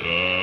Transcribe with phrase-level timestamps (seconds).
[0.00, 0.37] Uh.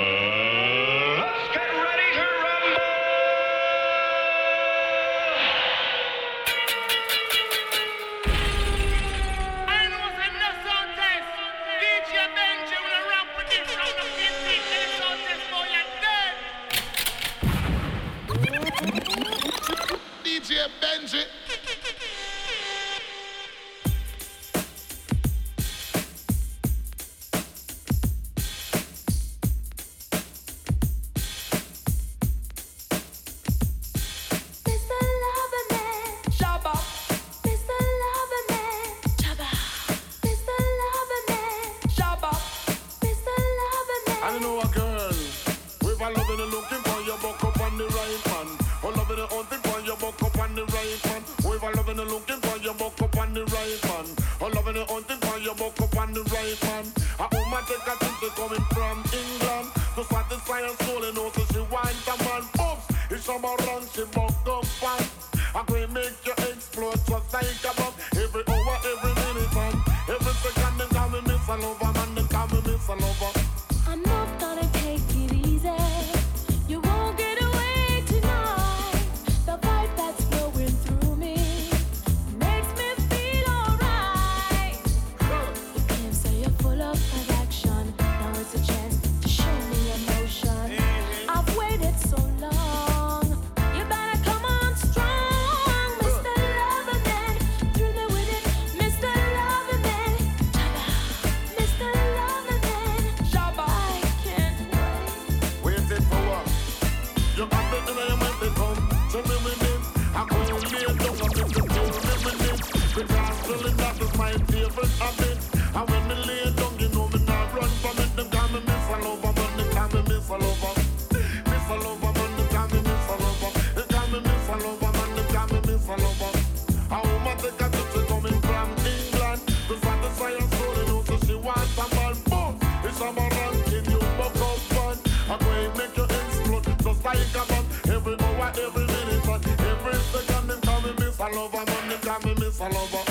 [141.25, 143.03] Lover the family misses a lover.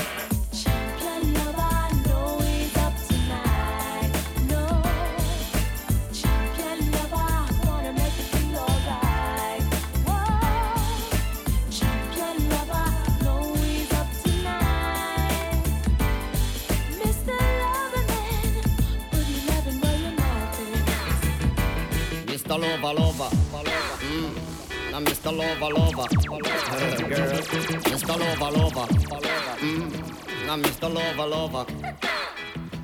[0.52, 1.76] Chicken lover,
[2.06, 4.12] no weed up tonight.
[6.12, 6.78] Chicken
[12.50, 12.90] lover,
[13.24, 15.64] no weed up tonight.
[17.00, 17.38] Mr.
[17.60, 18.04] Lover,
[19.10, 19.78] good evening,
[22.26, 22.54] Mr.
[22.94, 23.43] Lover.
[24.94, 25.36] Girl, Mr.
[25.36, 25.70] Lover
[28.56, 28.86] Lover.
[29.58, 30.46] Mm.
[30.46, 30.94] Now Mr.
[30.94, 31.66] Lover Lover.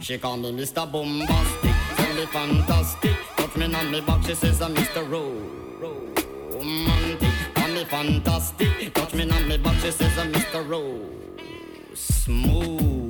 [0.00, 0.90] She call me Mr.
[0.90, 3.16] Bombastic, tell me fantastic.
[3.36, 5.08] Touch me on me back, she says I'm Mr.
[6.52, 7.30] Romantic.
[7.54, 10.68] Call me fantastic, touch me on me back, she says I'm Mr.
[10.68, 11.06] Rose.
[11.94, 13.09] Smooth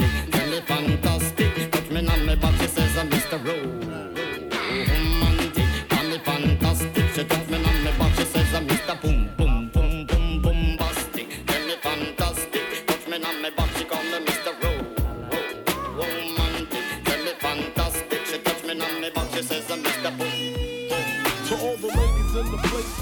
[3.31, 3.80] says I'm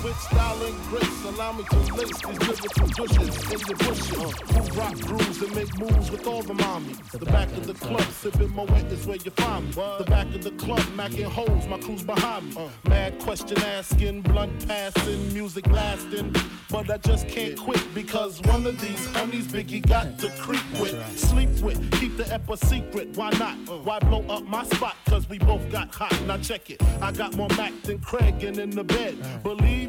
[0.03, 4.11] with style and grace, allow me to lace these lyrical bushes in your bushes.
[4.13, 7.11] Uh, who rock grooves and make moves with all the mommies.
[7.11, 9.71] The back of the club, sipping my wet is where you find me.
[9.71, 12.57] The back of the club, macking holes, my crew's behind me.
[12.57, 12.89] Uh.
[12.89, 16.35] Mad question asking, blunt passing, music lasting.
[16.69, 20.95] But I just can't quit because one of these honeys Biggie got to creep with,
[21.17, 23.17] sleep with, keep the ep a secret.
[23.17, 23.57] Why not?
[23.67, 23.79] Uh.
[23.79, 24.95] Why blow up my spot?
[25.05, 26.15] Cause we both got hot.
[26.25, 26.81] Now check it.
[27.01, 29.17] I got more Mac than Craig and in the bed.
[29.21, 29.37] Uh.
[29.39, 29.88] Believe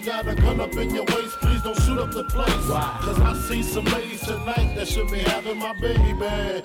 [0.00, 2.48] You got a gun up in your waist, please don't shoot up the place.
[2.48, 2.98] Why?
[3.02, 6.14] Cause I see some ladies tonight that should be having my baby.
[6.24, 6.62] Uh,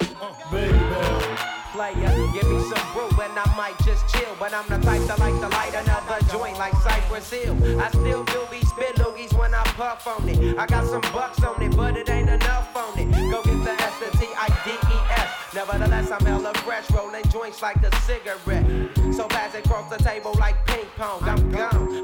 [0.54, 2.08] baby player.
[2.32, 4.34] Give me some brew and I might just chill.
[4.40, 7.56] But I'm the type that like to light another joint like Cypress Hill.
[7.82, 10.58] I still do be spit loogies when I puff on it.
[10.58, 13.12] I got some bucks on it, but it ain't enough on it.
[13.32, 15.30] Go get the S, the T, I, D, E, S.
[15.54, 18.66] Nevertheless, I'm hella fresh, rolling joints like a cigarette.
[19.14, 21.24] So pass it across the table like ping pong.
[21.24, 21.95] I'm gone, beating my chest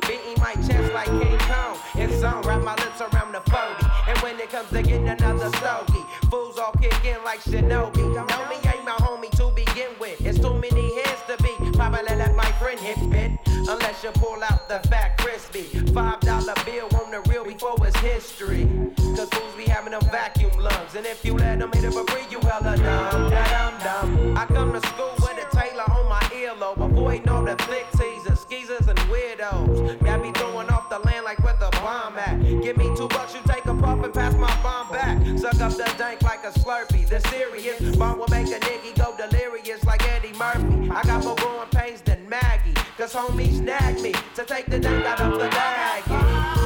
[1.01, 1.77] like King Kong.
[1.95, 3.85] It's on, wrap my lips around the 40.
[4.07, 7.97] And when it comes to getting another stogie, fools all kick in like Shinobi.
[7.97, 10.23] Know me ain't my homie to begin with.
[10.25, 11.53] It's too many heads to be.
[11.73, 13.31] Probably let my friend hit bit.
[13.47, 15.63] Unless you pull out the fat crispy.
[15.93, 18.67] Five dollar bill on the real before it's history.
[19.15, 20.95] Cause fools be having them vacuum lungs.
[20.95, 23.29] And if you let them hit it for free, you hella dumb.
[23.29, 24.37] Dum dum.
[24.37, 25.00] I come to school
[43.11, 46.61] Cause homies snag me to take the dank out of the bag.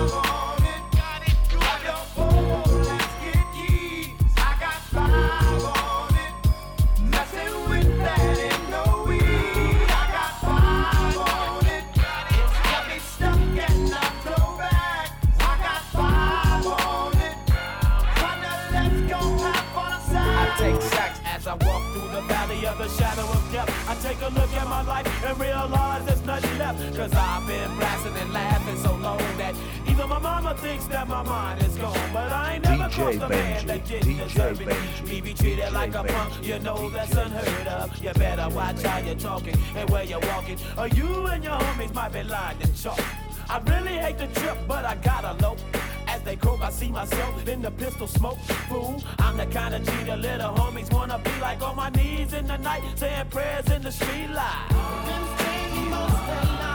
[21.47, 23.69] I walk through the valley of the shadow of death.
[23.87, 26.14] I take a look at my life and realize there's
[26.65, 29.53] Cause I've been blasting and laughing so long that
[29.87, 32.09] even my mama thinks that my mind is gone.
[32.11, 35.07] But I ain't never DJ crossed a man that didn't DJ deserve it.
[35.07, 36.09] Me be treated like Benji.
[36.09, 38.03] a punk, you know that's unheard of.
[38.03, 40.57] You better watch how you're talking and where you're walking.
[40.75, 42.99] Or you and your homies might be lying to chalk.
[43.47, 45.57] I really hate the trip, but I gotta low.
[46.07, 48.39] As they croak, I see myself in the pistol smoke.
[48.69, 52.33] Fool, I'm the kind of G the little homies wanna be like on my knees
[52.33, 55.44] in the night, saying prayers in the street light
[56.07, 56.74] lost and I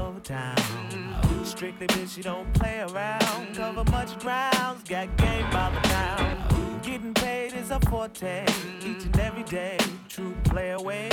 [1.61, 3.55] Strictly bitch, you don't play around.
[3.55, 6.81] Cover much grounds, got game by the pound.
[6.81, 8.45] Getting paid is a forte,
[8.79, 9.77] each and every day.
[10.11, 11.07] True play away.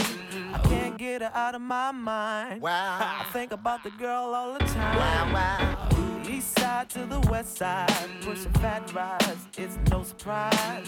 [0.53, 2.61] I can't get her out of my mind.
[2.61, 2.99] Wow.
[3.21, 4.97] I think about the girl all the time.
[4.97, 6.29] Wow, wow.
[6.29, 10.85] East side to the west side, pushing fat rides, it's no surprise.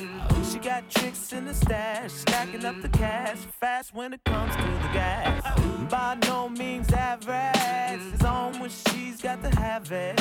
[0.50, 4.62] She got tricks in the stash, stacking up the cash, fast when it comes to
[4.62, 5.60] the gas.
[5.88, 10.20] By no means average, it's on when she's got to have it.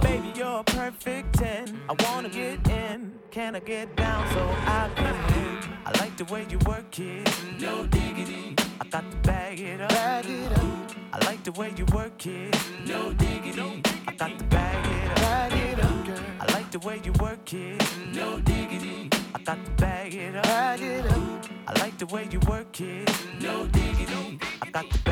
[0.00, 1.78] Baby, you're a perfect 10.
[1.90, 5.28] I wanna get in, can I get down so I can?
[5.88, 7.17] I like the way you work it,
[7.60, 8.56] no diggity.
[8.80, 9.88] I got to bag it up.
[9.90, 10.90] Bag it up.
[11.12, 12.56] I like the way you work it.
[12.86, 13.82] No diggity.
[14.06, 15.16] I got to bag it up.
[15.16, 16.18] Bag it up, girl.
[16.40, 17.82] I like the way you work it.
[18.12, 19.10] No diggity.
[19.34, 20.44] I got to bag it up.
[20.44, 21.44] Bag it up.
[21.66, 23.10] I like the way you work it.
[23.40, 24.38] No diggity.
[24.62, 25.07] I got to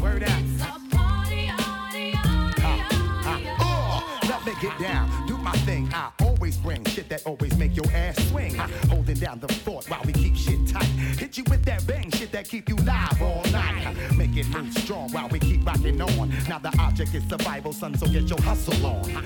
[0.00, 0.40] Word out.
[0.40, 5.88] It's a party, party, party, Uh, let me get down, do my thing.
[5.92, 8.54] I always bring shit that always make your ass swing.
[8.88, 10.84] Holding down the fort while we keep shit tight.
[11.18, 13.96] Hit you with that bang shit that keep you live all night.
[14.16, 16.32] Make it move strong while we keep rocking on.
[16.48, 19.24] Now the object is survival, son, so get your hustle on.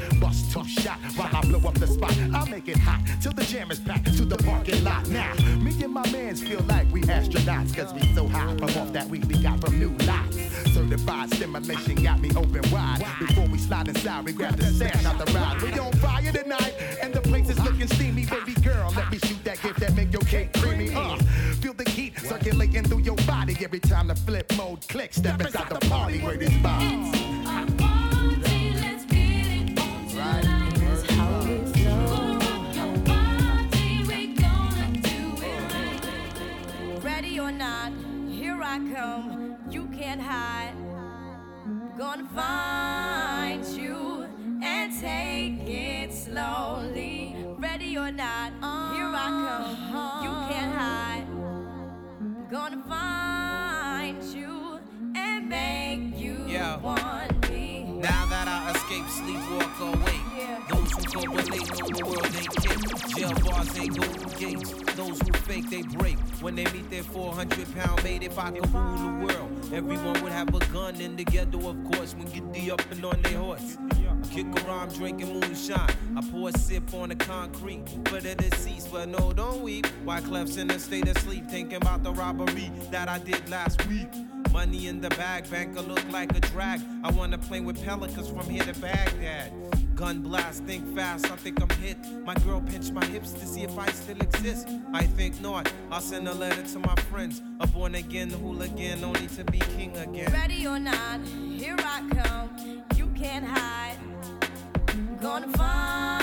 [7.82, 10.36] Cause we so high from off that weed we got from new lots.
[10.72, 13.04] Certified stimulation got me open wide.
[13.18, 15.31] Before we slide inside, we grab the stash out the
[76.62, 79.86] sip on the concrete for the deceased, but no, don't weep.
[80.04, 83.84] Why Clef's in a state of sleep, thinking about the robbery that I did last
[83.88, 84.08] week.
[84.52, 86.80] Money in the bag, banker look like a drag.
[87.02, 89.52] I wanna play with pelicans from here to Baghdad.
[89.96, 91.98] Gun blast, think fast, I think I'm hit.
[92.24, 94.68] My girl pinched my hips to see if I still exist.
[94.92, 95.70] I think not.
[95.90, 97.42] I'll send a letter to my friends.
[97.60, 100.32] A born again hooligan, only to be king again.
[100.32, 101.20] Ready or not,
[101.56, 102.84] here I come.
[102.96, 103.98] You can't hide.
[105.20, 106.21] Gonna find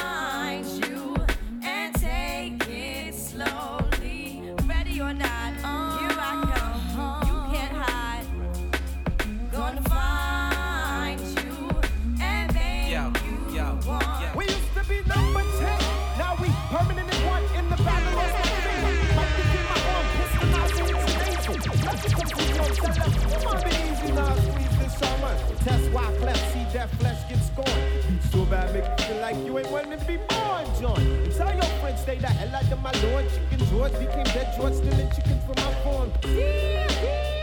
[25.63, 28.21] Test why flesh, see that flesh get scorned.
[28.31, 31.01] So bad, make you feel like you ain't wanting to be born, John.
[31.35, 33.25] Tell your friends, stay the hell out of my lord.
[33.29, 36.11] Chicken George became dead George, stealing chickens from my farm.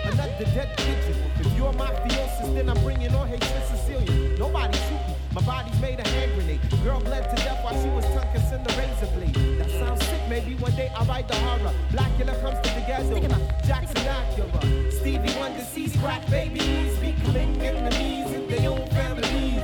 [0.04, 1.16] Another dead pigeon.
[1.40, 4.34] If you're my theosis, then I'm bringing on hatred Sicilian.
[4.38, 5.15] Nobody shoot me.
[5.36, 6.60] My body's made a hand grenade.
[6.82, 9.58] Girl bled to death while she was tongue kissing the razor blade.
[9.58, 10.22] That sounds sick.
[10.30, 11.74] Maybe one day I'll write the horror.
[11.92, 13.20] Blackula comes to the ghetto.
[13.66, 14.92] Jackson Acura.
[14.94, 16.98] Stevie Wonder sees crack babies.
[17.00, 19.60] Be killing enemies in their own families.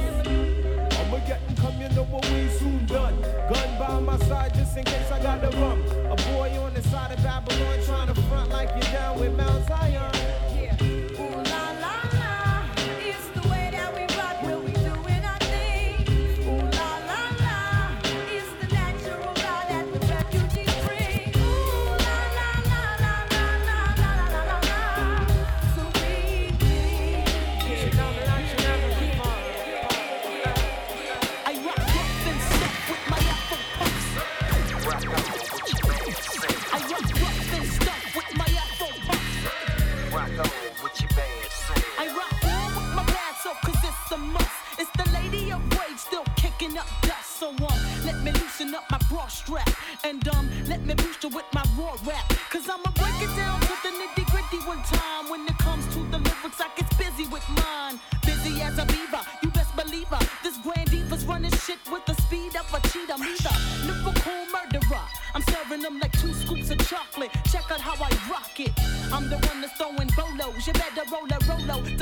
[0.99, 1.41] I'ma get
[1.81, 3.19] you know what we soon done.
[3.23, 5.81] Gun by my side just in case I got the rum.
[6.13, 9.67] A boy on the side of Babylon trying to front like you're down with Mount
[9.67, 10.32] Zion.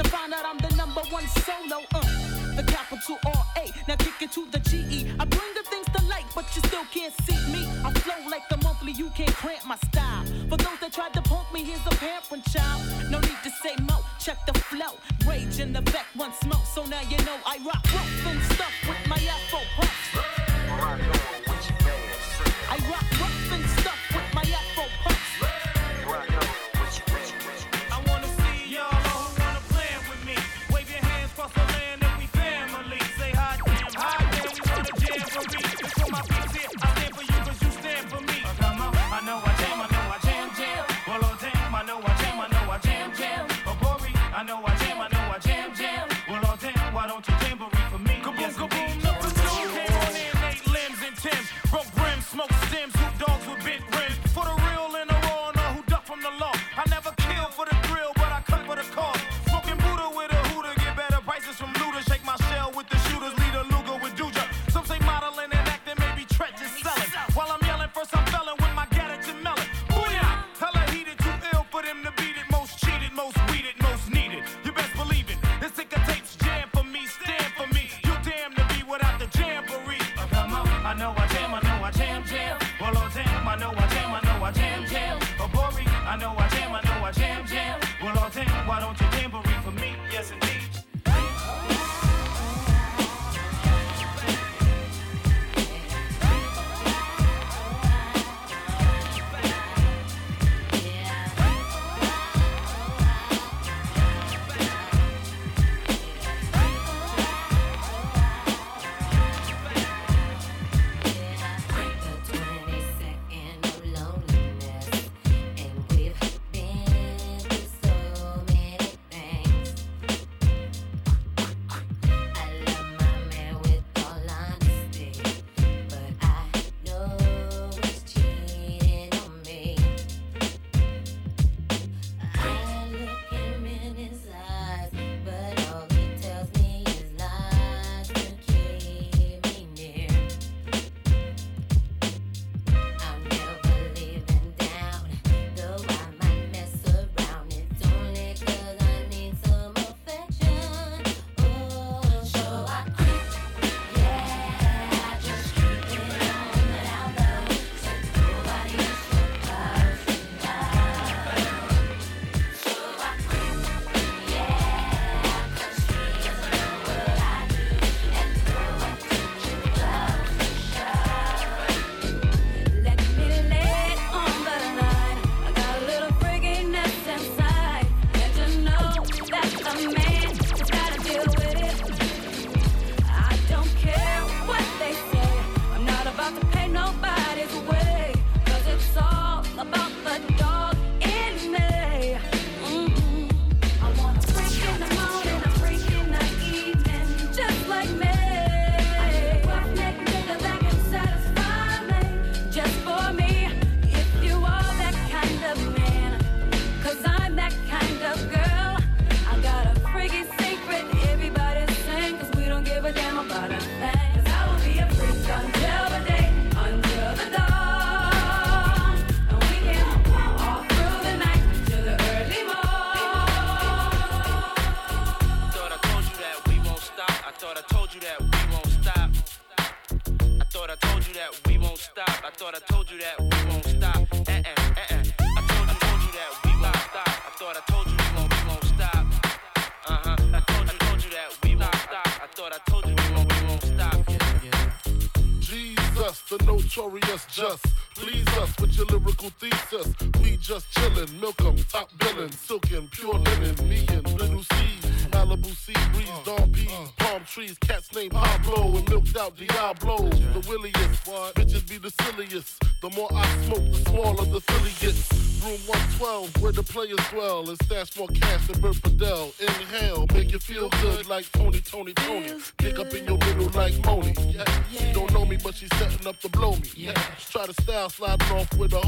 [0.02, 1.84] to find out I'm the number one solo.
[1.94, 2.00] Uh,
[2.56, 3.70] the capital R A.
[3.88, 5.12] Now kick it to the G E.
[5.18, 7.66] I bring the things to light, but you still can't see me.
[7.84, 8.92] I flow like the monthly.
[8.92, 10.24] You can't cramp my style.
[10.48, 12.82] For those that tried to punk me, here's a pamphlet child.
[13.10, 13.98] No need to say mo.
[14.18, 14.94] Check the flow.
[15.26, 16.64] Rage in the back, one smoke.
[16.74, 18.72] So now you know I rock rough and stuff.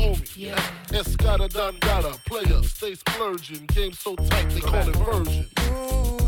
[0.02, 0.36] homie.
[0.36, 0.56] Yeah.
[0.88, 3.66] Escada, don, gotta, player, stay splurging.
[3.66, 5.46] Game so tight, they call it version.
[5.60, 6.21] Ooh.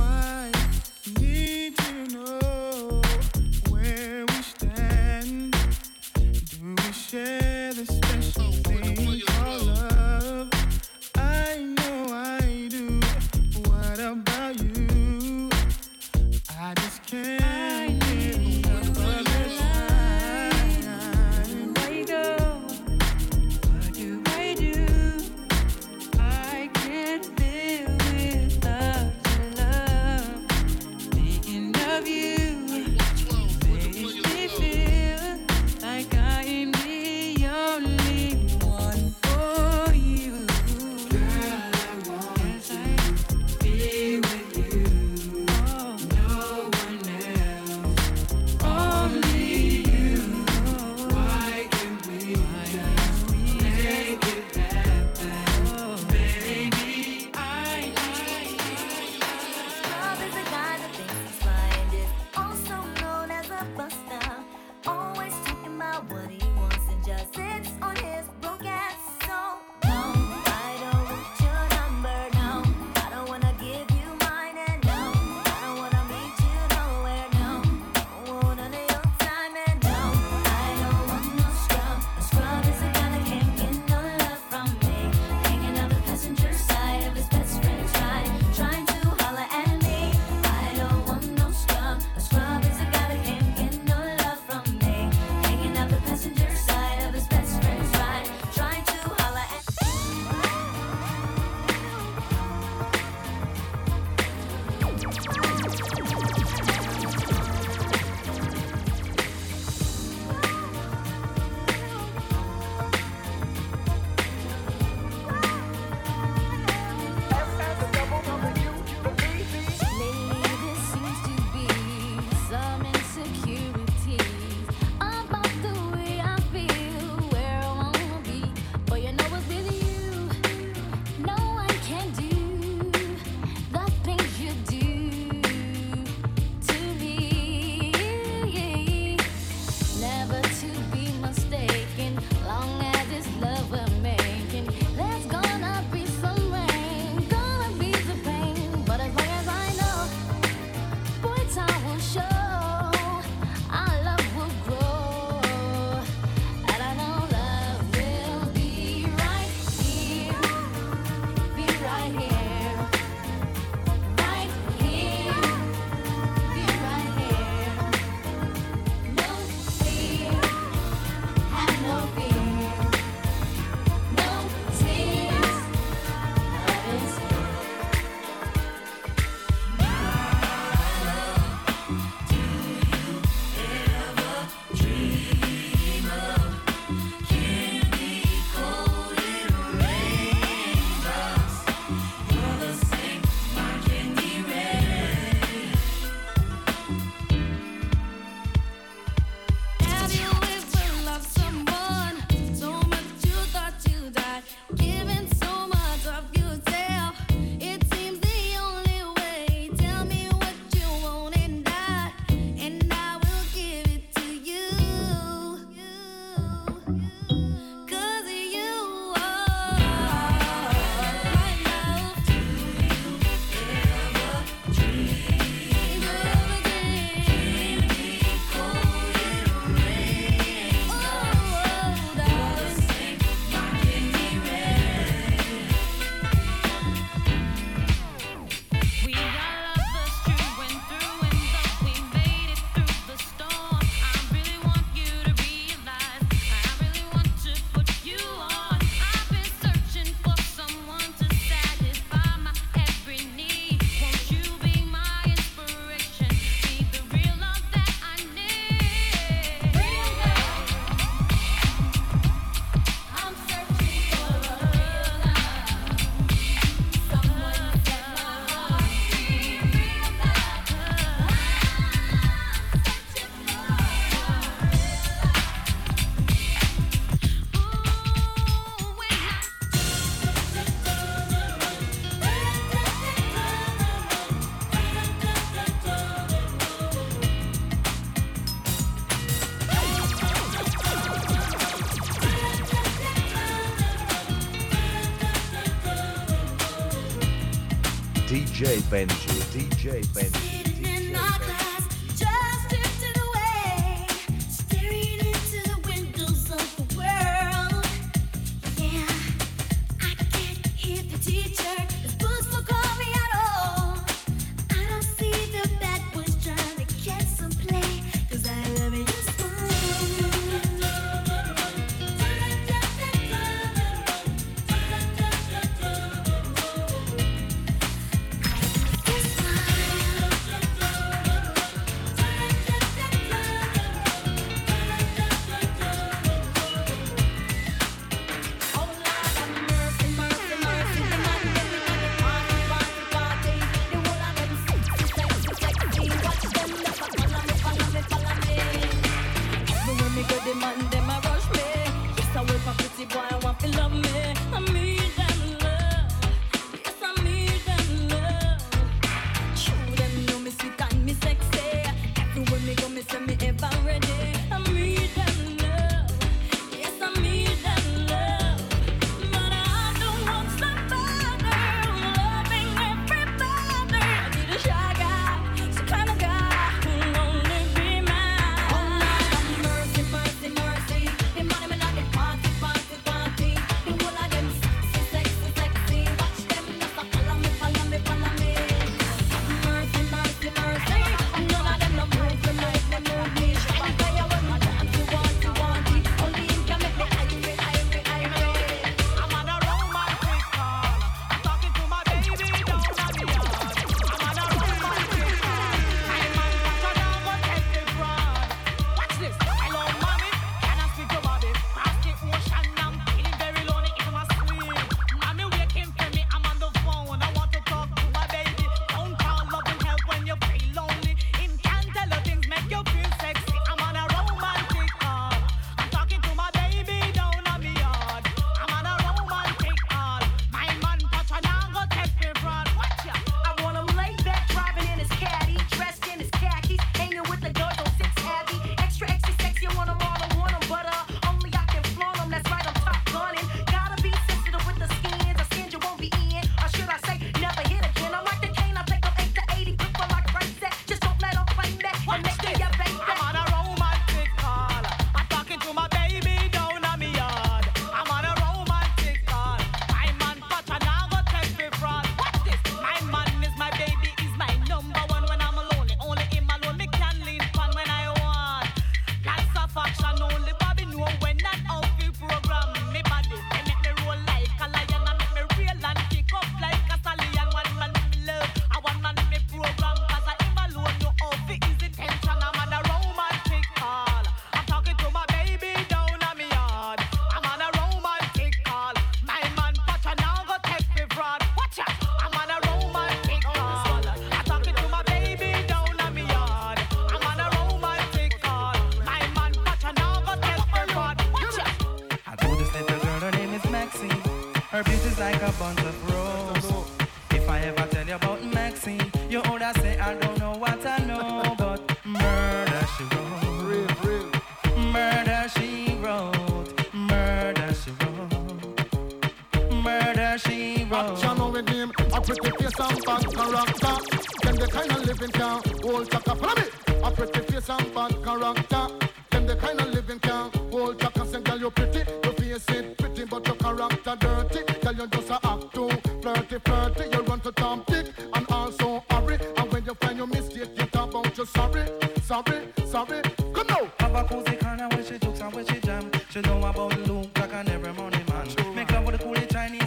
[298.95, 300.44] Benji, DJ Benji.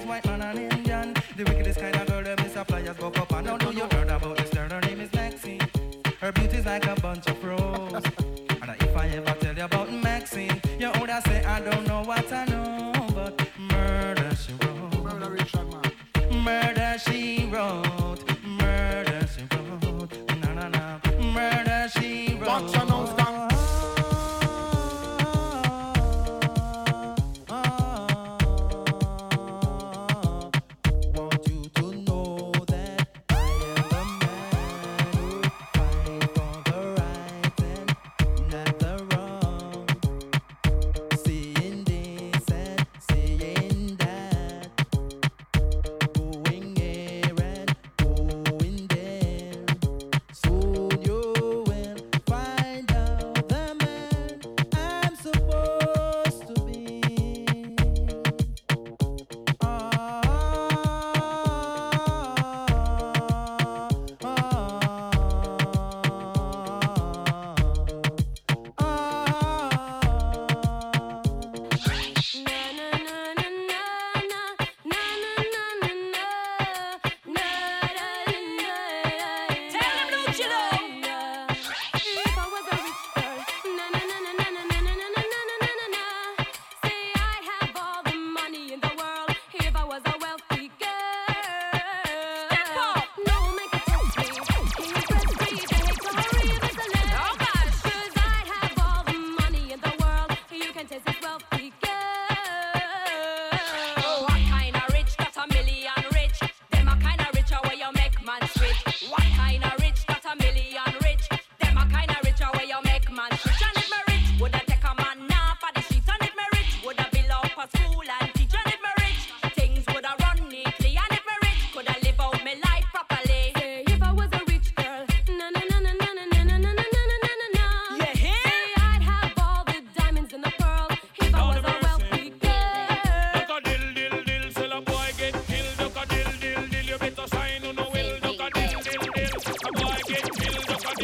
[0.07, 1.13] white man and Indian.
[1.35, 3.87] The wickedest kind of girl them is a flyers go up and now do you
[3.91, 4.69] heard about this girl?
[4.69, 5.59] Her name is Lexi.
[6.19, 7.36] Her beauty's like a bunch of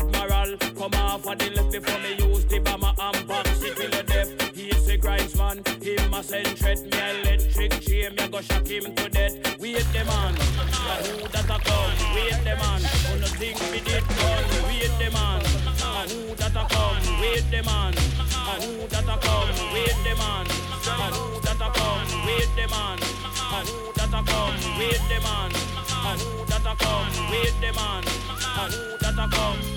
[0.00, 3.90] Admiral, come off on the left before me use the bomber and box it till
[3.90, 4.56] the death.
[4.56, 6.80] He's a grindsman, him a send threat.
[6.80, 9.58] Me electric chain, me go shock him to death.
[9.60, 11.92] Wait the man, yeah, who that a come?
[12.14, 12.80] Wait the man,
[13.12, 14.44] on the thing we did done.
[14.66, 15.42] Wait the man,
[15.84, 17.20] ah, who that a come?
[17.20, 17.94] Wait the man,
[18.32, 19.48] ah, who that a come?
[19.74, 20.46] Wait the man,
[20.88, 22.26] ah, who that a come?
[22.26, 22.98] Wait the man,
[23.36, 24.78] ah, who that a come?
[24.78, 25.50] Wait the man,
[25.92, 27.30] ah, who that a come?
[27.30, 28.29] Wait the man,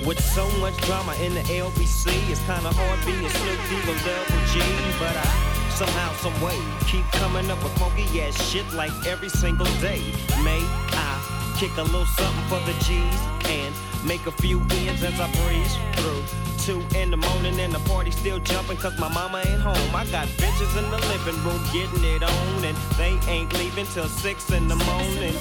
[0.06, 4.60] With so much drama in the LBC, it's kinda hard being Snoop Dogg Double G.
[5.00, 9.72] But I somehow, some way, keep coming up with funky ass shit like every single
[9.80, 10.02] day.
[10.44, 10.62] May
[10.92, 13.20] I kick a little something for the G's
[13.50, 13.74] and
[14.06, 16.53] make a few ends as I breeze through.
[16.66, 19.94] Two in the morning and the party still jumping cause my mama ain't home.
[19.94, 24.08] I got bitches in the living room getting it on and they ain't leaving till
[24.08, 25.34] six in the morning.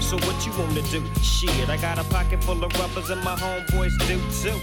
[0.00, 1.02] So what you wanna do?
[1.20, 4.56] Shit, I got a pocket full of rubbers and my homeboys do too.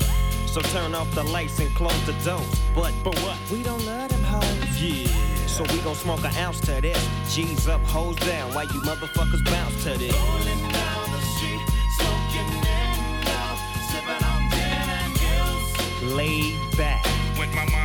[0.47, 2.61] So turn off the lights and close the doors.
[2.73, 3.37] But but what?
[3.51, 4.81] We don't love them hoes.
[4.81, 5.07] Yeah.
[5.47, 7.35] So we gon' smoke an ounce to this.
[7.35, 8.53] G's up, hoes down.
[8.53, 10.94] Why you motherfuckers bounce to this?
[16.15, 17.03] Laid back.
[17.37, 17.84] With my mind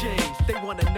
[0.00, 0.36] change.
[0.46, 0.91] They wanna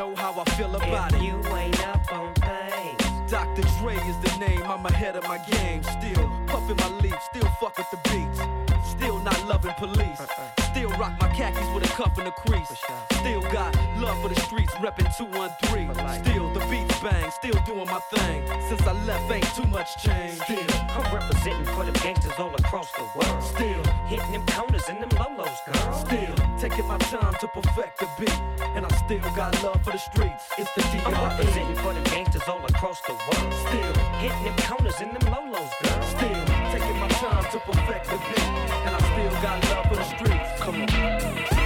[29.34, 30.44] got love for the streets.
[30.58, 31.28] It's the I'm D.R.E.
[31.28, 33.52] representing for them gangsters all across the world.
[33.66, 36.02] Still hitting them corners and them lolos, girl.
[36.14, 38.46] Still taking my time to perfect the beat.
[38.86, 40.50] And I still got love for the streets.
[40.62, 40.88] Come on.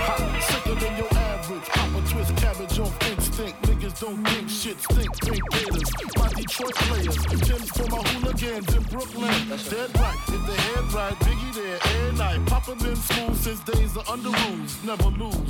[0.08, 0.16] Ha,
[0.48, 1.68] sicker than your average.
[1.68, 3.60] Pop a twist cabbage off instinct.
[3.62, 5.12] Niggas don't think shit stink.
[5.20, 7.16] Pink Gators, my Detroit players.
[7.44, 9.34] Tim's for my hooligans in Brooklyn.
[9.68, 12.40] Dead right, if the head right, Biggie there, air night.
[12.46, 14.82] Papa been school since days of Underoos.
[14.84, 15.47] Never lose,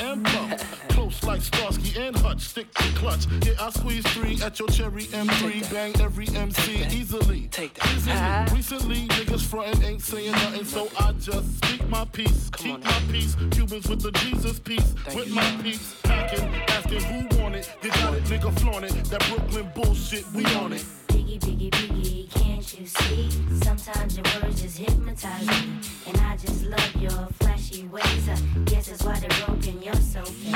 [0.00, 0.60] and Pump.
[0.90, 3.26] Close like Starsky and Hutch, stick to clutch.
[3.44, 5.72] Yeah, I squeeze three at your cherry M3.
[5.72, 7.48] Bang every MC easily.
[7.50, 8.50] Take that.
[8.52, 12.50] Recently, niggas frontin' ain't saying nothing, so I just speak my peace.
[12.56, 13.36] Keep my peace.
[13.50, 14.94] Cubans with the Jesus piece.
[15.14, 15.94] with my peace.
[16.02, 17.70] Packing, asking who want it.
[17.82, 19.04] You got it, nigga, flaunt it.
[19.06, 20.84] That Brooklyn bullshit, we on it.
[21.08, 22.47] Biggie, biggie, biggie, can't
[22.78, 23.30] you see?
[23.62, 25.80] Sometimes your words just hypnotize me.
[26.06, 28.28] And I just love your flashy ways.
[28.28, 30.54] I guess that's why they're broken, you're so fake.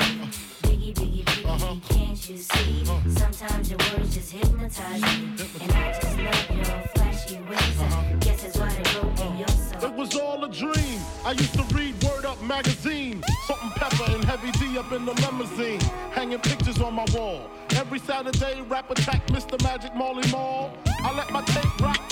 [0.62, 1.74] Biggie, biggie, biggie, uh-huh.
[1.88, 2.82] can't you see?
[2.82, 3.10] Uh-huh.
[3.10, 5.34] Sometimes your words just hypnotize me.
[5.62, 7.80] And I just love your flashy ways.
[7.80, 8.16] I uh-huh.
[8.20, 11.00] guess that's why they're broken, you're so It was all a dream.
[11.24, 13.22] I used to read Word Up magazine.
[13.46, 15.80] Salt and Pepa and heavy D up in the limousine.
[16.12, 17.50] Hanging pictures on my wall.
[17.70, 19.60] Every Saturday, rap attack Mr.
[19.62, 20.72] Magic Marley Marl.
[21.04, 22.11] I let my tape rock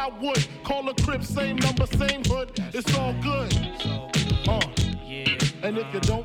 [0.00, 0.48] I would.
[0.64, 2.58] Call a crib, same number, same hood.
[2.72, 3.54] It's all good.
[4.48, 4.58] Uh,
[5.62, 6.19] and if you don't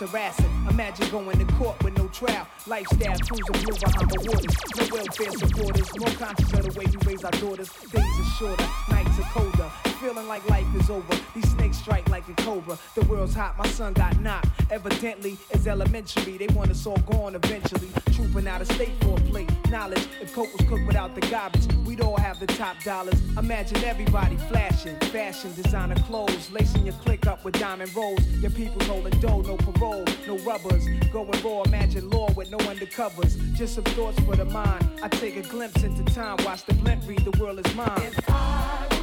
[0.00, 0.50] harassing.
[0.68, 2.46] Imagine going to court with no trial.
[2.66, 4.56] Lifestyle cruising blue behind the waters.
[4.76, 5.98] No welfare supporters.
[5.98, 7.70] More conscious of the way we raise our daughters.
[7.92, 9.89] Days are shorter, nights are colder.
[10.00, 11.14] Feeling like life is over.
[11.34, 12.78] These snakes strike like a cobra.
[12.94, 14.48] The world's hot, my son got knocked.
[14.70, 16.38] Evidently, it's elementary.
[16.38, 17.88] They want us all gone eventually.
[18.14, 19.50] Trooping out of state for a plate.
[19.68, 23.20] Knowledge, if coke was cooked without the garbage, we'd all have the top dollars.
[23.36, 28.26] Imagine everybody flashing, fashion, designer clothes, lacing your click up with diamond rolls.
[28.40, 30.82] Your people's holding dough, no parole, no rubbers.
[31.12, 33.36] Going raw, imagine law with no undercovers.
[33.54, 34.88] Just some thoughts for the mind.
[35.02, 38.99] I take a glimpse into time, watch the blimp read, the world is mine.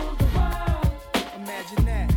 [1.48, 2.17] Imagine that.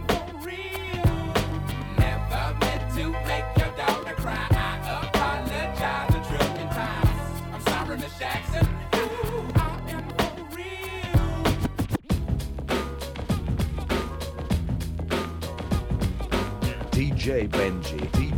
[17.21, 18.30] DJ Benji,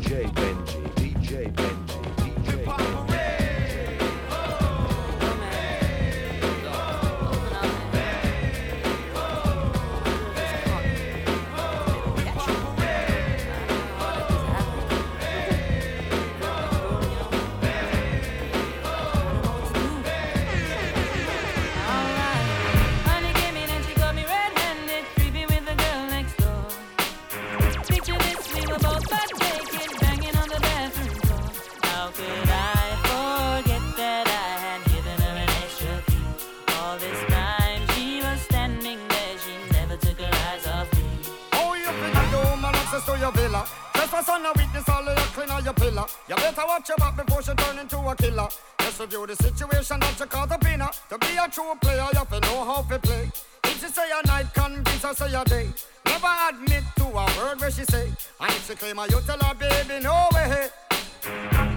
[46.33, 48.47] You better watch your back before she turn into a killer.
[48.79, 50.89] Just review the situation that you caught up in her.
[51.09, 53.29] To be a true player, you have to know how to play.
[53.65, 55.69] If she say a night, convince her say a day.
[56.07, 58.07] Never admit to a word where she say.
[58.39, 60.69] And if she claim her, you tell her, baby, no way.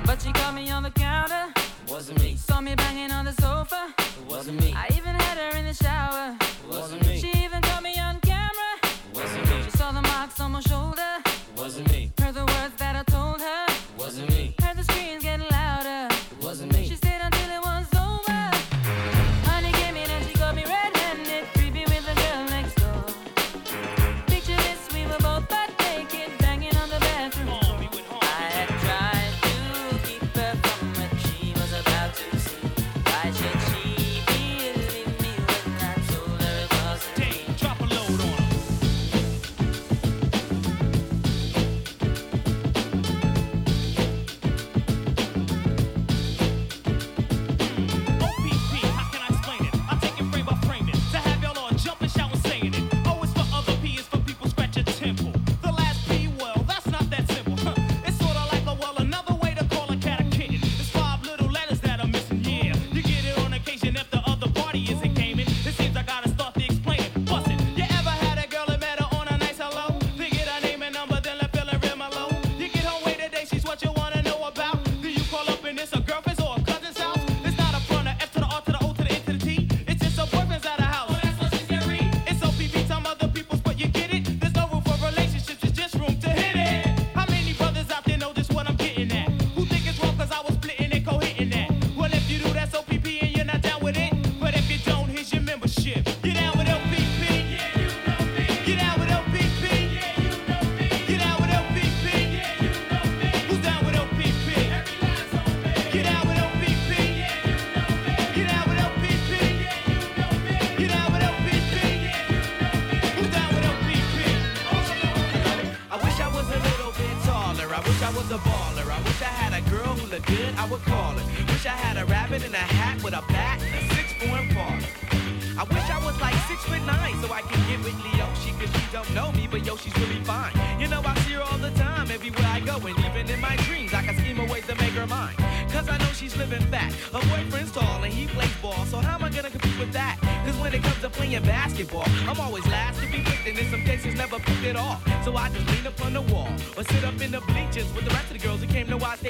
[0.06, 1.52] But she caught me on the counter.
[1.88, 2.36] Wasn't me.
[2.36, 3.95] Saw me banging on the sofa.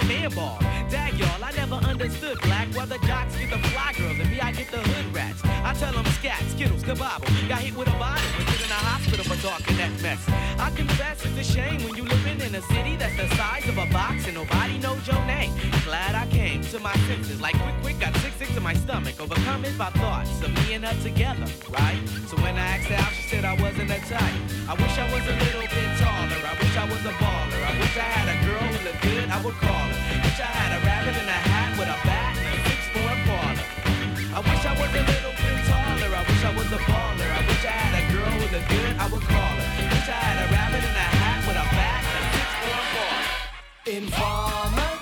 [0.05, 0.59] Man ball.
[0.91, 4.41] Dag y'all, I never understood black why the jocks get the fly girls and me
[4.41, 5.43] I get the hood rats.
[5.45, 7.27] I tell them scat, skittles, kabobble.
[7.49, 10.23] Got hit with a bottle and put in a hospital for talking that mess.
[10.59, 13.79] I confess it's a shame when you living in a city that's the size of
[13.79, 15.53] a box and nobody knows your name.
[15.85, 19.17] Glad I came to my senses, like quick, quick, got sick, sick to my stomach,
[19.19, 21.97] overcome by thoughts of me and her together, right?
[22.29, 24.41] So when I asked her out, she said I wasn't a type.
[24.69, 26.41] I wish I was a little bit taller.
[26.45, 27.61] I wish I was a baller.
[27.65, 29.27] I wish I had a girl who looked good.
[29.33, 30.21] I would call her.
[30.21, 33.09] Wish I had a rabbit in a hat with a bat and a six for
[33.09, 33.67] a parlor.
[34.37, 36.11] I wish I was a little bit taller.
[36.13, 37.31] I wish I was a baller.
[37.33, 38.93] I wish I had a girl who looked good.
[39.01, 39.69] I would call her.
[39.97, 42.75] Wish I had a rabbit in a hat with a bat and a six for
[42.77, 43.25] a parlor.
[43.97, 44.93] Informer,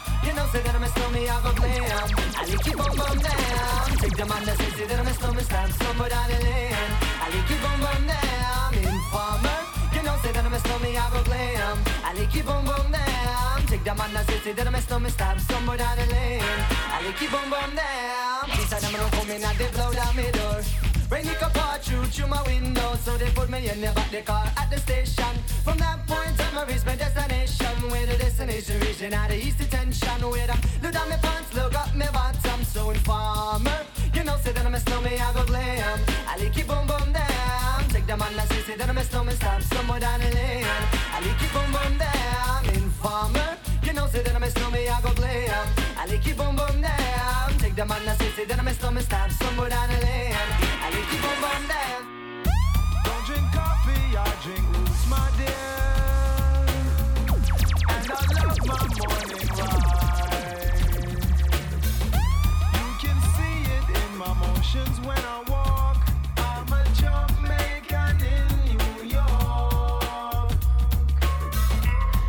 [0.55, 2.09] say that I'm a snowman, I go blam.
[2.39, 3.87] I like you bum bum down.
[3.99, 6.93] Take the man that says say that I'm a snowman, stamp somewhere down the lane.
[7.23, 8.71] I like you bum bum down.
[8.79, 9.59] Informer,
[9.95, 11.77] you know, say that I'm a snowman, I go glam.
[12.07, 13.67] I like you bum bum down.
[13.67, 16.63] Take the man that says say that I'm a snowman, stamp somewhere down the lane.
[16.95, 18.47] I like you bum bum down.
[18.55, 20.94] These are them don't come in and they blow down my door.
[21.11, 24.23] Rain it come through through my window, so they put me in the back the
[24.23, 25.35] car at the station.
[25.63, 27.67] From that point on, I reach my destination.
[27.91, 30.21] Where the destination region at the east detention.
[30.31, 32.65] Where I look down my pants, look up my bottom.
[32.65, 33.81] So informer,
[34.15, 36.01] you know, say that I'm a snowman, I go glam.
[36.27, 37.89] I like it boom boom down.
[37.91, 40.67] Take the man that say, say that I'm a snowman, stop somewhere down the lane.
[41.13, 42.65] I like it boom boom down.
[42.75, 45.69] Informer, you know, say that I'm a snowman, I go glam.
[45.99, 47.64] I like it boom boom down.
[47.75, 50.33] Take the man that say, say that I'm a snowman, stop somewhere down the lane.
[50.33, 52.07] I it boom boom down.
[53.03, 55.75] Don't drink coffee, I drink roots, my dear.
[57.91, 60.15] And I love my morning ride.
[62.79, 65.99] You can see it in my motions when I walk.
[66.37, 70.55] I'm a Jamaican in New York.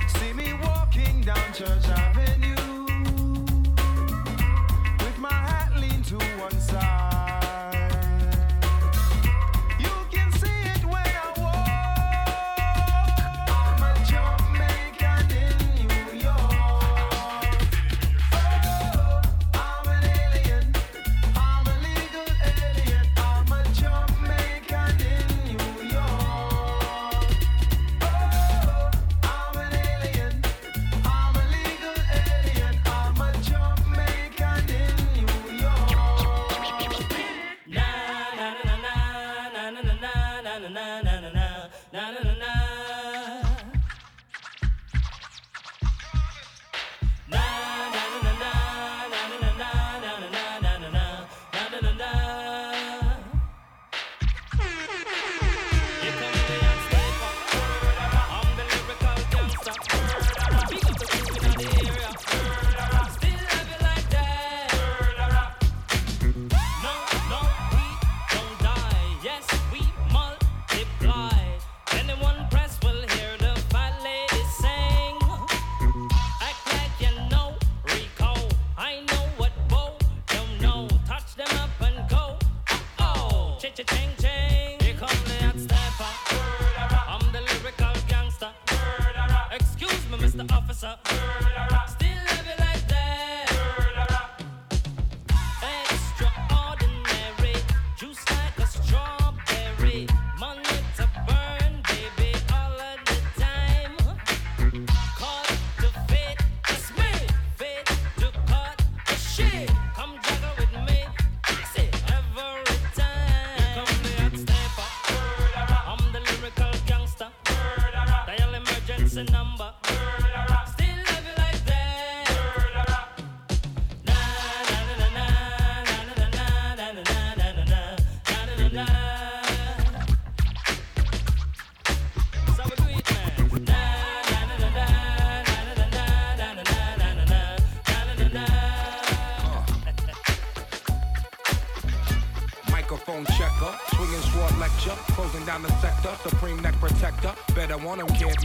[0.07, 1.85] See me walking down Church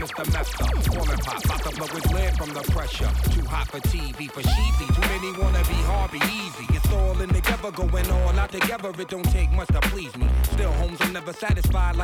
[0.01, 0.30] want him,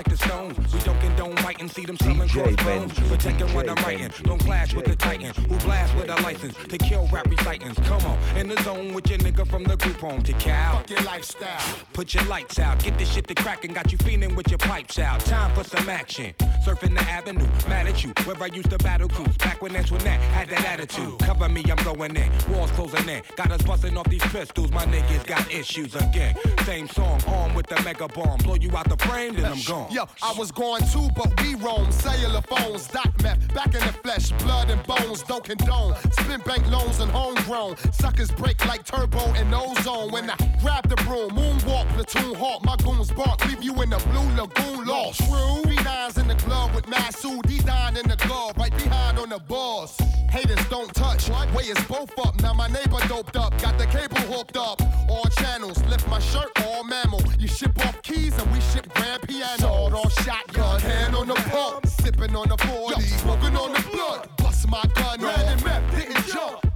[0.07, 0.73] like the stones.
[0.73, 2.93] We don't condone writing, see them selling DJ crossbones.
[2.93, 4.11] Benji, Protecting what DJ I'm writing.
[4.23, 7.79] Don't clash with the titan who blast with a license to kill rap recitants.
[7.87, 10.77] Come on, in the zone with your nigga from the group home to Cal.
[10.77, 11.77] Fuck your lifestyle.
[11.93, 14.99] Put your lights out, get this shit to crackin', got you feeling with your pipes
[14.99, 15.19] out.
[15.21, 16.33] Time for some action.
[16.65, 19.35] Surfing the avenue, mad at you, where I used to battle cruise.
[19.37, 21.19] Back when Antoinette had that attitude.
[21.19, 22.31] Cover me, I'm going in.
[22.49, 23.21] Walls closing in.
[23.35, 26.35] Got us busting off these pistols, my niggas got issues again.
[26.65, 28.37] Same song, armed with the mega bomb.
[28.39, 29.87] Blow you out the frame, then I'm gone.
[29.97, 31.91] Yo, I was going too, but we roam.
[31.91, 35.95] Cellular phones, dot meth, back in the flesh, blood and bones, don't condone.
[36.11, 37.77] Spin bank loans and homegrown.
[37.91, 40.11] Suckers break like turbo and ozone.
[40.11, 43.97] When I grab the broom, moonwalk, platoon hawk, my goons bark, leave you in the
[44.11, 45.17] blue lagoon lost.
[45.25, 45.63] True.
[45.63, 49.39] Three nines in the glove with Masu, D9 in the glove, right behind on the
[49.39, 49.97] boss.
[50.29, 52.39] Haters don't touch, way is both up.
[52.41, 54.79] Now my neighbor doped up, got the cable hooked up.
[55.09, 57.23] All channels, lift my shirt, all mammal.
[57.39, 59.86] You ship off keys and we ship grand piano.
[59.87, 64.27] Sawed off shotgun, hand on the pump, sipping on the 40, smoking on the blood.
[64.35, 66.66] Bust my gun Red and meth didn't jump.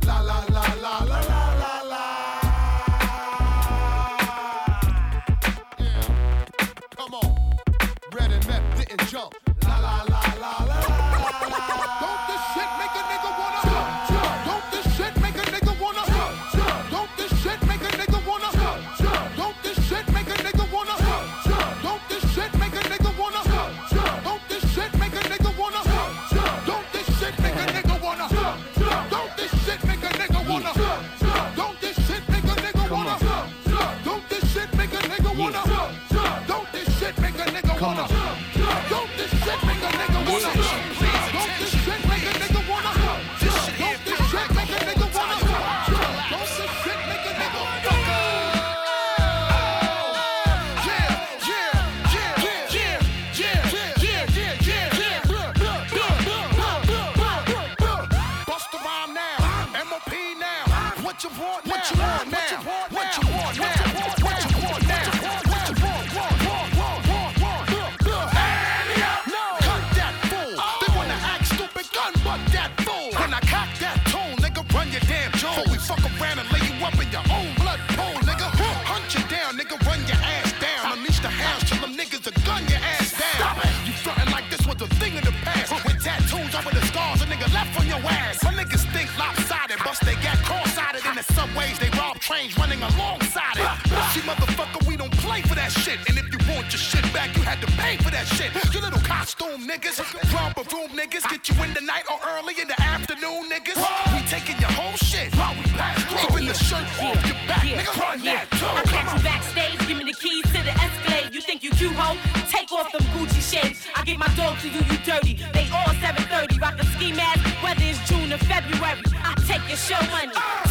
[92.31, 93.67] Trains running alongside it.
[94.13, 95.99] See, motherfucker, we don't play for that shit.
[96.07, 98.51] And if you want your shit back, you had to pay for that shit.
[98.73, 99.99] You little costume niggas,
[100.33, 103.79] romper room niggas, get you in the night or early in the afternoon niggas.
[104.15, 106.23] We taking your whole shit while we pass through.
[106.31, 108.79] Even the shirt off your back, nigga, run that too.
[108.79, 111.35] I catch you backstage, give me the keys to the Escalade.
[111.35, 112.15] You think you cute, ho?
[112.47, 113.87] Take off them Gucci shades.
[113.95, 115.33] I get my dog to do you dirty.
[115.51, 119.03] They all 730, rock a ski mask, whether it's June or February.
[119.19, 120.70] I take your show money, uh.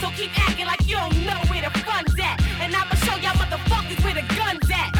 [0.00, 2.36] So keep acting like you don't know where the fun's at.
[2.60, 4.92] And I'ma show y'all motherfuckers where the gun's at.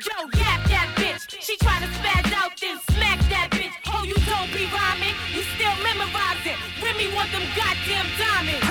[0.00, 1.28] Yo, yap that bitch.
[1.40, 3.74] She tryna spaz out, then smack that bitch.
[3.92, 5.14] Oh, you don't be rhyming.
[5.34, 6.56] You still memorizing.
[6.82, 8.67] Remy want them goddamn diamonds.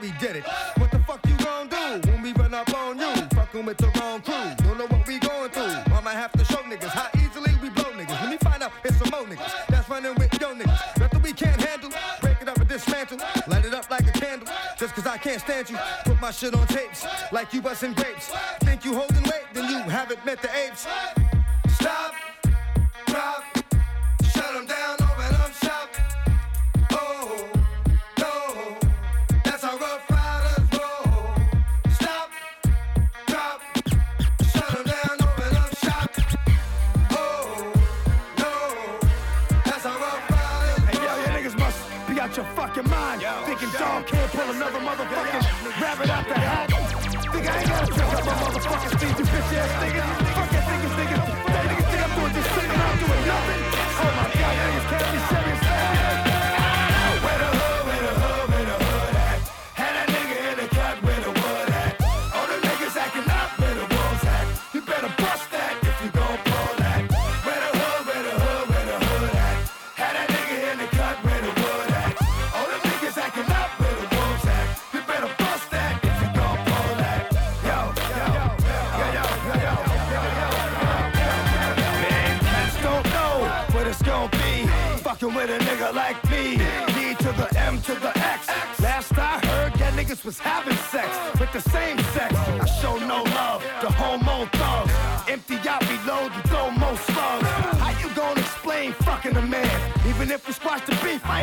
[0.00, 0.44] we did it.
[0.76, 3.12] What the fuck you gon' do when we run up on you?
[3.34, 4.34] Fucking with the wrong crew.
[4.64, 5.74] Don't know what we going through.
[5.90, 8.20] Mama have to show niggas how easily we blow niggas.
[8.20, 10.98] Let me find out it's some more niggas that's running with yo niggas.
[10.98, 11.90] Nothing we can't handle.
[12.20, 13.18] Break it up and dismantle.
[13.48, 14.48] Light it up like a candle.
[14.78, 15.78] Just cause I can't stand you.
[16.04, 18.30] Put my shit on tapes like you bustin' grapes.
[18.60, 19.46] Think you holding weight?
[19.52, 20.86] Then you haven't met the apes.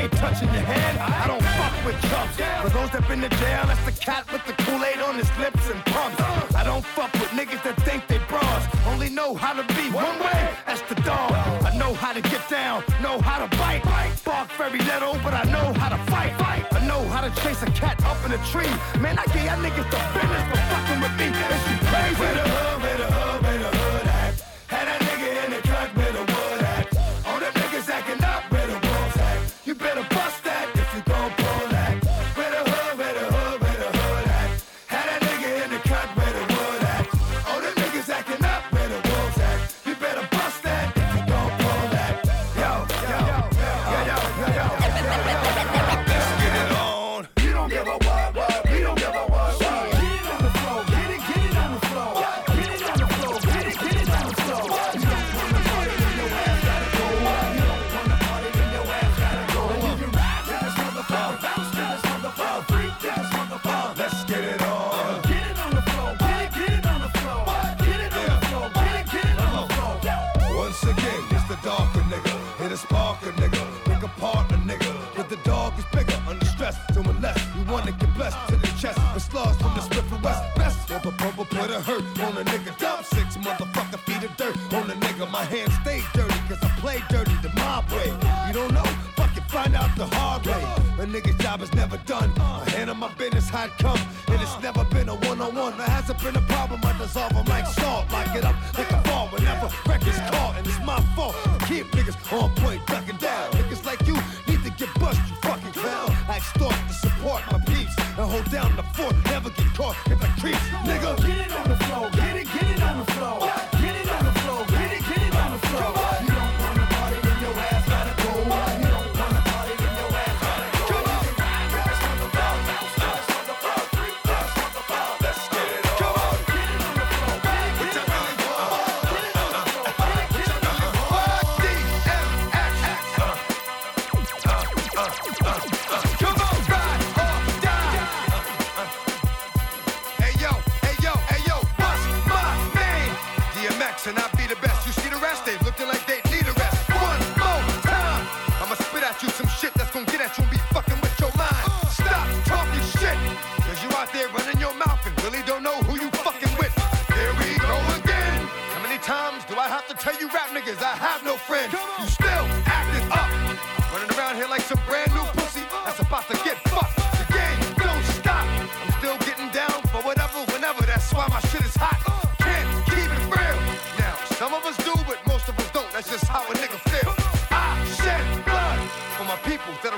[0.07, 0.97] ain't touching your head.
[0.97, 2.35] I don't fuck with chumps.
[2.63, 5.69] For those that been to jail, that's the cat with the Kool-Aid on his lips
[5.69, 6.19] and pumps.
[6.55, 8.63] I don't fuck with niggas that think they bras.
[8.87, 11.31] Only know how to be one way, that's the dog.
[11.63, 13.83] I know how to get down, know how to bite.
[14.23, 16.33] Bark very little, but I know how to fight.
[16.71, 18.73] I know how to chase a cat up in a tree.
[19.01, 20.26] Man, I get y'all niggas the.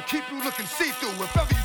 [0.07, 1.23] keep you looking see through.
[1.23, 1.58] If ever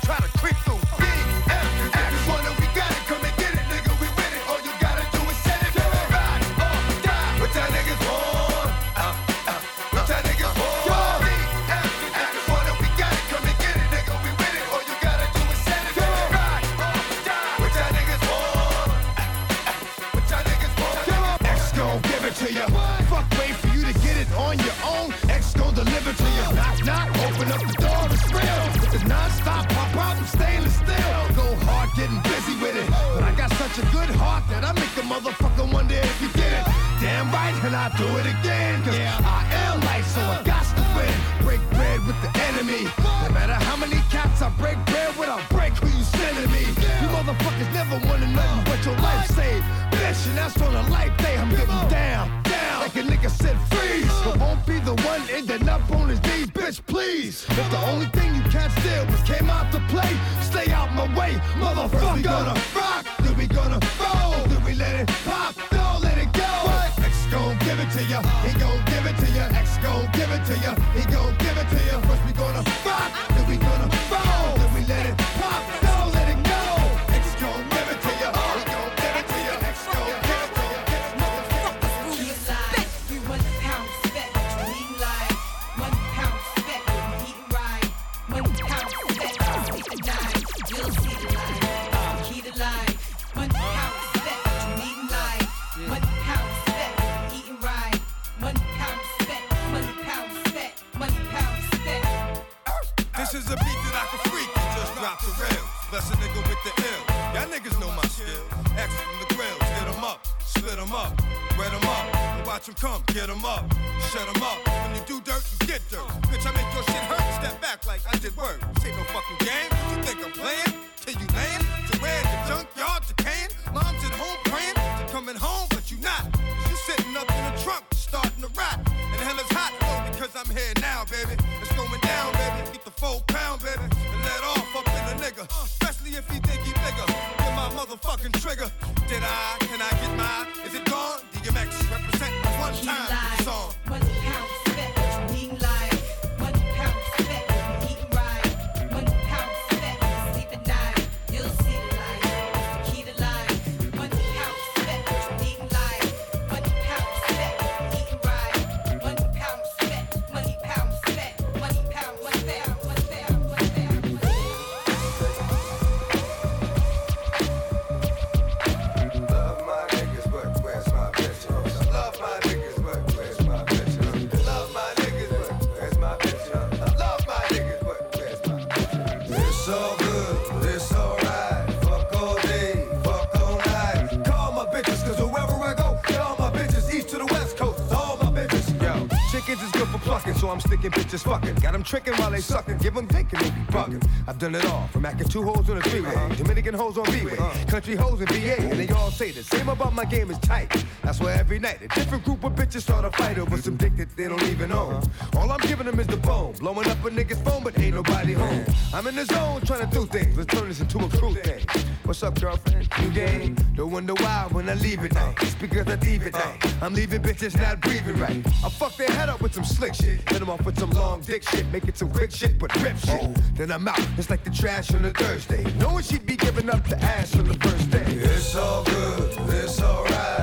[191.85, 194.03] tricking while they sucking, give them thinking they be bugging.
[194.27, 196.35] I've done it all, from acting two hoes on the freeway, uh-huh.
[196.35, 197.65] Dominican hoes on B-way, uh-huh.
[197.67, 200.83] country hoes in VA, and they all say the same about my game is tight.
[201.03, 203.95] That's why every night a different group of bitches start a fight over some dick
[203.97, 204.95] that they don't even own.
[204.95, 205.39] Uh-huh.
[205.39, 208.33] All I'm giving them is the bone, blowing up a nigga's phone, but ain't nobody
[208.33, 208.65] home.
[208.93, 211.65] I'm in the zone trying to do things, let's turn this into a crew thing.
[212.03, 212.74] What's up, girlfriend?
[213.13, 213.55] Game?
[213.75, 215.35] Don't wonder why when I leave at night.
[215.41, 216.65] It's because I leave at night.
[216.65, 218.45] Uh, I'm leaving bitches not breathing right.
[218.63, 220.27] I fuck their head up with some slick shit.
[220.29, 221.65] Hit them off with some long dick shit.
[221.71, 223.21] Make it some quick shit, but rip shit.
[223.55, 223.99] Then I'm out.
[224.17, 225.63] It's like the trash on a Thursday.
[225.77, 228.03] Knowing she'd be giving up the ass on the first day.
[228.05, 230.34] It's all good, it's alright.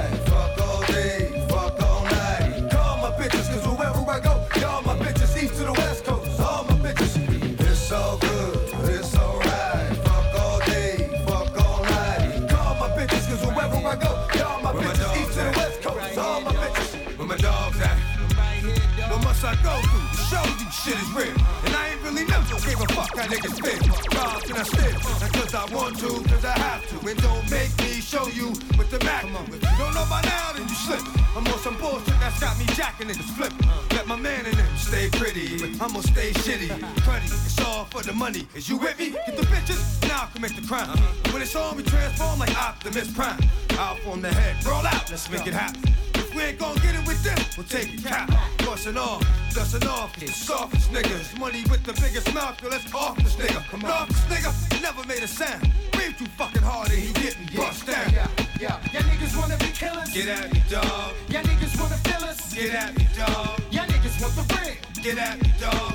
[19.44, 21.34] I go through to show you shit is real?
[21.66, 23.82] And I ain't really never gave a fuck how niggas feel.
[24.14, 24.92] God, and I still?
[25.18, 27.08] Not cause I want to, cause I have to.
[27.08, 29.24] And don't make me show you with the Mac.
[29.24, 31.02] If you don't know by now, then you slip.
[31.34, 33.52] I'm on some bullshit that's got me jacking niggas flip.
[33.90, 35.58] Let my man in them stay pretty.
[35.80, 36.68] I'ma stay shitty.
[37.02, 38.46] Cruddy, it's all for the money.
[38.54, 39.10] Is you with me?
[39.10, 40.96] Get the bitches, now I commit the crime.
[41.32, 43.42] When it's on, we transform like Optimus Prime.
[43.72, 45.92] Out on the head, roll out, let's make it happen.
[46.34, 48.30] We ain't gon' get it with them, we'll take it cap.
[48.58, 49.22] Bustin' off,
[49.54, 51.38] dustin' off, the softest niggas.
[51.38, 53.62] Money with the biggest mouth, yo, let's off this nigga.
[53.68, 53.90] Come on.
[53.90, 55.70] Off this nigga, never made a sound.
[55.92, 58.10] Breathe too fucking hard and he getting bust down.
[58.12, 58.28] Yeah,
[58.60, 58.80] yeah.
[58.92, 60.10] Y'all niggas wanna be killers.
[60.12, 61.12] Get at me, dog.
[61.28, 62.54] Y'all niggas wanna fill us.
[62.54, 63.60] Get at me, dog.
[63.70, 64.76] Y'all niggas want the ring.
[65.02, 65.94] Get at me, dog.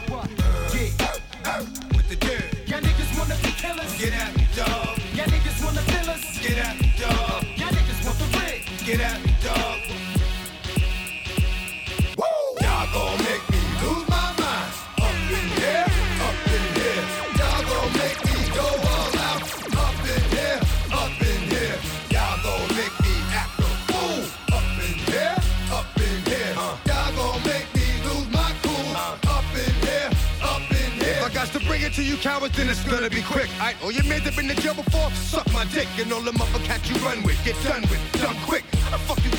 [0.73, 1.61] Yeah.
[1.95, 2.67] With the dirt.
[2.67, 3.97] Y'all niggas wanna be killers.
[3.97, 4.99] Get at me, dog.
[5.15, 6.23] Y'all niggas wanna fill us.
[6.39, 7.43] Get at me, dog.
[7.57, 8.61] Y'all niggas want the ring.
[8.85, 9.76] Get at me, dog.
[31.97, 33.49] To you cowards, then it's gonna be quick.
[33.59, 36.21] I all oh, your men that been in jail before, suck my dick, and all
[36.21, 38.76] the motherfuckers you run with, get done with, done quick.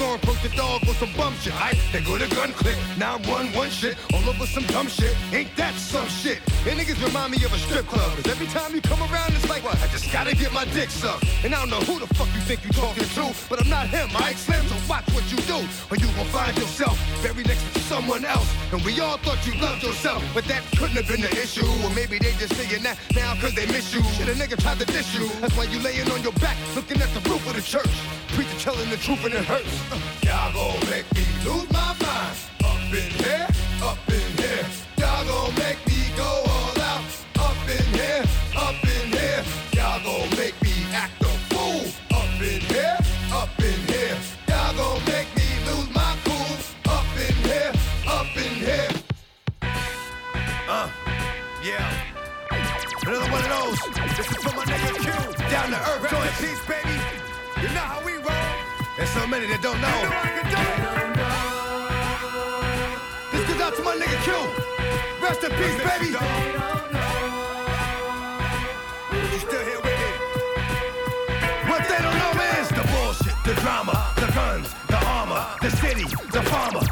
[0.01, 1.53] And approach the dog with some bum shit.
[1.59, 5.15] I they go to gun click, now run one shit all over some dumb shit.
[5.33, 6.39] Ain't that some shit?
[6.69, 8.15] And niggas remind me of a strip club.
[8.15, 11.25] Cause every time you come around, it's like, I just gotta get my dick sucked.
[11.43, 13.89] And I don't know who the fuck you think you talking to, but I'm not
[13.89, 15.59] him, I Slim, so watch what you do,
[15.91, 18.49] or you gon' find yourself very next to someone else.
[18.71, 21.67] And we all thought you loved yourself, but that couldn't have been the issue.
[21.83, 24.03] Or maybe they just saying that now cause they miss you.
[24.15, 25.27] Shit, a nigga tried to diss you.
[25.41, 27.91] That's why you laying on your back, looking at the roof of the church.
[28.39, 29.83] Preacher telling the truth and it hurts.
[30.23, 32.39] Y'all gon' make me lose my mind.
[32.63, 33.49] Up in here,
[33.83, 34.65] up in here.
[34.97, 37.03] Y'all gon' make me go all out.
[37.35, 38.23] Up in here,
[38.55, 39.43] up in here.
[39.73, 41.83] Y'all gon' make me act a fool.
[42.15, 42.97] Up in here,
[43.33, 44.17] up in here.
[44.47, 46.55] Y'all gon' make me lose my cool.
[46.95, 47.73] Up in here,
[48.07, 48.89] up in here.
[50.69, 50.89] Uh,
[51.61, 51.91] yeah.
[53.03, 53.81] Another one of those.
[54.17, 55.51] This is for my nigga Q.
[55.51, 56.95] Down to earth, joint peace, baby.
[57.61, 58.18] You know how we.
[58.99, 59.99] There's so many that don't know.
[63.31, 64.35] This goes out to my nigga Q.
[65.23, 66.11] Rest in peace, baby.
[69.31, 70.11] You still here with me?
[71.71, 76.07] What they don't know is the bullshit, the drama, the guns, the armor, the city,
[76.33, 76.83] the farmer,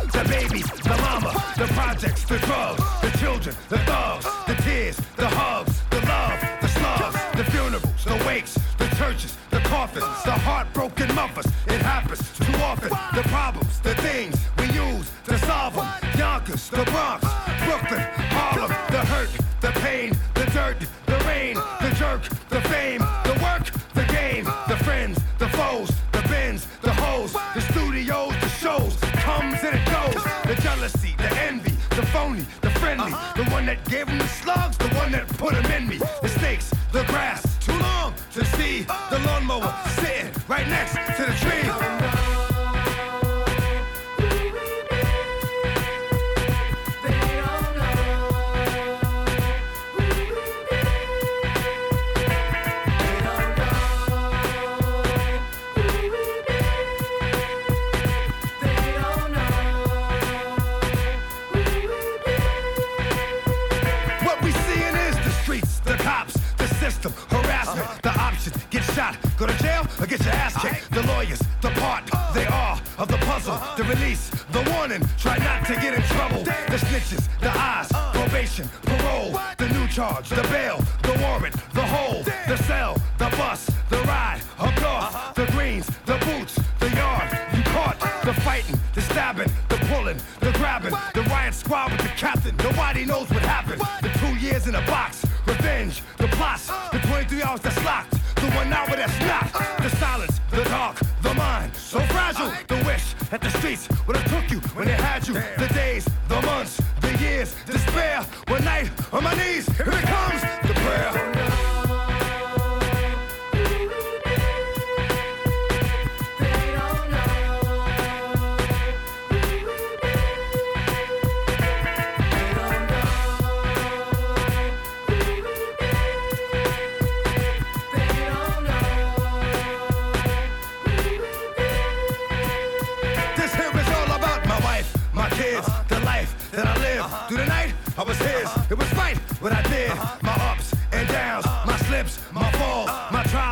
[16.77, 17.25] the Bronx,
[17.65, 18.05] Brooklyn,
[18.37, 19.31] Harlem, the hurt,
[19.63, 20.77] the pain, the dirt,
[21.07, 26.21] the rain, the jerk, the fame, the work, the game, the friends, the foes, the
[26.29, 28.95] bins, the hoes, the studios, the shows,
[29.25, 30.23] comes and it goes.
[30.45, 33.43] The jealousy, the envy, the phony, the friendly, uh-huh.
[33.43, 35.97] the one that gave him the slugs, the one that put him in me.
[36.21, 36.29] The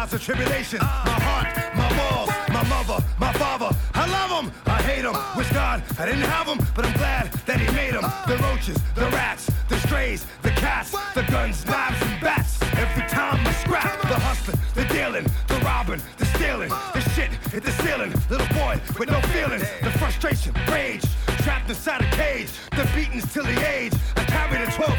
[0.04, 3.70] trials and tribulations, my heart, my walls, my mother, my father.
[3.94, 5.16] I love them, I hate them.
[5.36, 8.04] Wish God I didn't have them, but I'm glad that He made them.
[8.26, 12.60] The roaches, the rats, the strays, the cats, the guns, knives, and bats.
[12.76, 17.62] Every time I scrap, the hustling, the dealing, the robbing, the stealing, the shit hit
[17.62, 18.12] the ceiling.
[18.28, 21.04] Little boy with no feelings, the frustration, rage,
[21.42, 22.50] trapped inside a cage.
[22.72, 23.92] The beatings till the age.
[24.16, 24.98] I carried a 12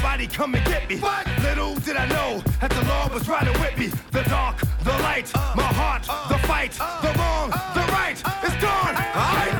[0.00, 0.96] somebody come and get me.
[0.96, 1.26] What?
[1.42, 3.88] Little did I know that the Lord was riding with me.
[4.12, 5.52] The dark, the light, uh.
[5.54, 7.00] my heart, the fight, uh.
[7.02, 8.20] the wrong, the right.
[8.24, 8.40] Uh.
[8.44, 9.59] It's gone.